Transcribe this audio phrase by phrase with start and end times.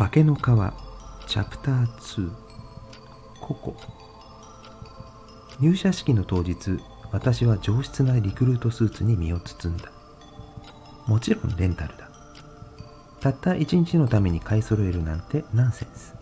[0.00, 0.38] 化けの皮
[1.26, 2.30] チャプター2
[3.38, 3.76] ココ。
[5.60, 6.80] 入社式の当日
[7.12, 9.92] 私は上質なリクルートスーツに身を包んだ。
[11.06, 12.08] もちろんレンタルだ。
[13.20, 16.14] たった一日のために買い揃えるなんてナンセンス。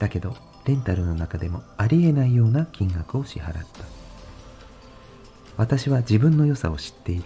[0.00, 3.84] だけどレンタルの中でもありえないような金額を支払った。
[5.56, 7.22] 私は自分の良さを知っている。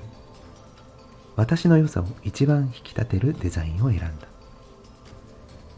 [1.35, 4.36] 私の良さを一番引き立てるデザインを選んだ。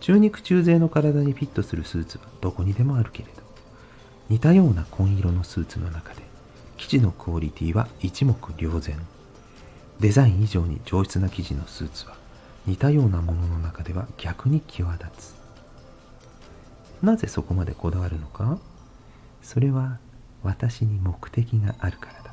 [0.08, 3.42] 中肉中背の体にフィットするスーツはどこにでもあるけれど
[4.30, 6.22] 似たような紺色のスーツの中で
[6.78, 8.98] 生地のクオリティは一目瞭然。
[10.00, 12.14] デザイン以上に上質な生地のスーツは
[12.64, 15.34] 似たようなものの中では逆に際立つ。
[17.02, 18.58] なぜそこまでこだわるのか？
[19.42, 19.98] それは
[20.42, 22.32] 私に目的があるからだ。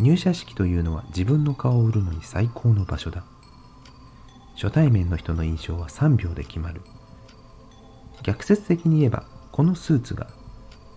[0.00, 3.22] 入社式というのは自分の顔を売るのに最高の場所だ。
[4.56, 6.80] 初対面の人の印象は3秒で決まる。
[8.22, 10.28] 逆説的に言えばこのスーツが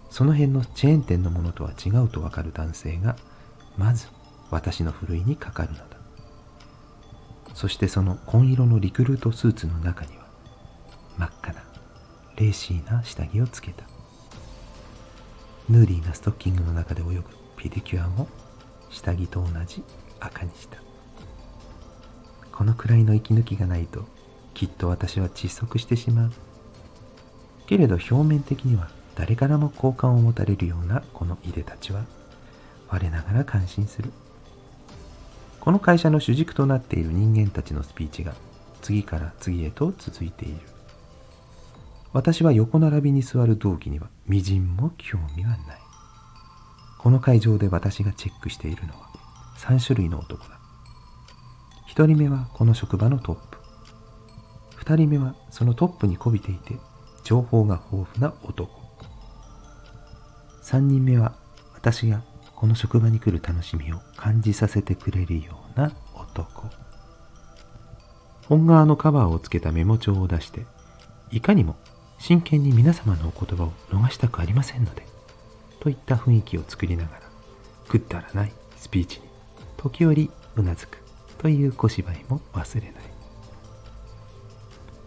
[0.09, 3.15] その辺のチェーン店のものとは違うとわかる男性が
[3.77, 4.07] まず
[4.49, 5.83] 私のふるいにかかるのだ。
[7.53, 10.25] そしてその紺色のリクルートスーツの中には
[11.17, 11.63] 真っ赤な
[12.37, 13.83] レーシーな下着をつけた。
[15.67, 17.23] ヌーディーなストッキングの中で泳ぐ
[17.57, 18.27] ピディキュアも
[18.89, 19.83] 下着と同じ
[20.19, 20.88] 赤にした。
[22.59, 24.05] このくらいの息抜きがないと
[24.53, 26.31] きっと私は窒息してしまう。
[27.67, 32.03] けれど表面的には誰からも好感を持たれるようなこのいでたちは
[32.89, 34.11] 我ながら感心する。
[35.61, 38.33] この会社の主軸となっている人間たちのスピーチが
[38.81, 40.55] 次から次へと続いている。
[42.11, 45.59] 私は横並びに座る同期にはみじんも興味はない。
[46.97, 49.07] この会場で私がチェックしているのは
[49.59, 50.58] 3種類の男だ。
[51.99, 53.57] 1人目はこの職場のトップ。
[54.85, 56.77] 2人目はそのトップにこびていて
[57.25, 58.71] 情報が豊富な男。
[60.63, 61.35] 3人目は
[61.73, 62.21] 私が
[62.55, 66.69] この職場に来る楽しみを感じさせてくれるような男。
[68.47, 70.65] 本側のカバーをつけたメモ帳を出して
[71.31, 71.75] いかにも
[72.17, 75.05] 真剣に皆様のお言葉を逃したくありませんので
[75.81, 77.21] といった雰囲気を作りながら
[77.89, 79.27] くったらないスピーチに
[79.75, 80.98] 時折うなずく。
[81.39, 83.03] という小芝居も忘れない。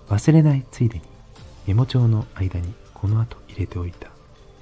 [0.09, 1.04] 忘れないついでに
[1.66, 4.09] メモ帳の間にこの後入れておいた。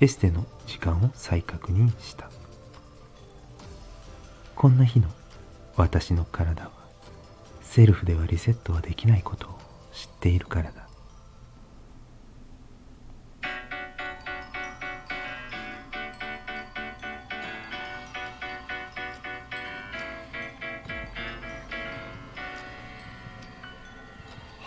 [0.00, 2.31] エステの時間を再確認した。
[4.56, 5.08] こんな日の
[5.76, 6.70] 私の体は
[7.62, 9.58] セルフではリセットはできないことを
[9.92, 10.89] 知っているからだ。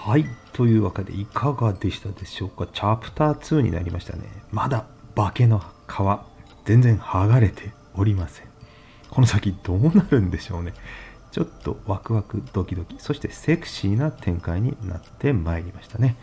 [0.06, 0.26] はい。
[0.52, 2.68] というわけでいかがでしたでしょうか？
[2.68, 4.24] チャプター2になりましたね。
[4.52, 5.64] まだ化けの皮
[6.66, 8.48] 全然剥がれておりません。
[9.10, 10.74] この先どうなるんでしょうね。
[11.32, 12.98] ちょっとワクワクドキドキ。
[13.00, 16.18] そしてセクシーな展開になってまいりましたね。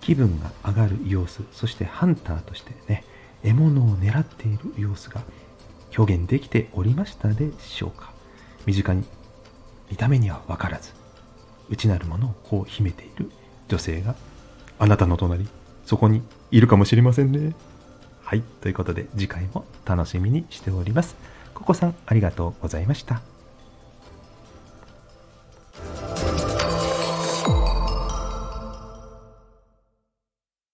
[0.00, 3.04] 気分が上がる様子そしてハンターとしてね
[3.44, 5.22] 獲物を狙っている様子が
[5.96, 8.12] 表現できておりましたでしょうか？
[8.66, 9.04] 身近に
[9.88, 10.98] 見た目には分からず。
[11.70, 13.30] 内なるものをこう秘めている
[13.68, 14.14] 女性が
[14.78, 15.48] あなたの隣
[15.86, 17.54] そこにいるかもしれませんね。
[18.22, 18.42] はい。
[18.60, 21.16] ということで次回も楽しみにしております。
[21.54, 23.29] ココさんありがとうございました。